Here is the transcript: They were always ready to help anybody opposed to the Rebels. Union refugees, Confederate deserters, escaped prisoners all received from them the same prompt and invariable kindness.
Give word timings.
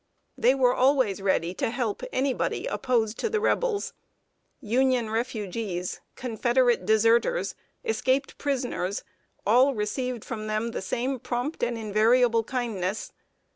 They 0.35 0.55
were 0.55 0.73
always 0.73 1.21
ready 1.21 1.53
to 1.53 1.69
help 1.69 2.01
anybody 2.11 2.65
opposed 2.65 3.19
to 3.19 3.29
the 3.29 3.39
Rebels. 3.39 3.93
Union 4.59 5.11
refugees, 5.11 6.01
Confederate 6.15 6.87
deserters, 6.87 7.53
escaped 7.85 8.39
prisoners 8.39 9.03
all 9.45 9.75
received 9.75 10.25
from 10.25 10.47
them 10.47 10.69
the 10.71 10.81
same 10.81 11.19
prompt 11.19 11.61
and 11.61 11.77
invariable 11.77 12.43
kindness. 12.43 13.13